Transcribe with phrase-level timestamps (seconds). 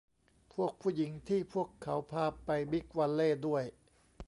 [0.53, 3.63] พวกผู้หญิงที่พวกเขาพาไปบิ๊กวัลเลย์ด้วย